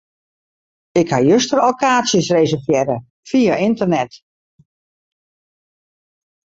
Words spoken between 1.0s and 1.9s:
Ik ha juster al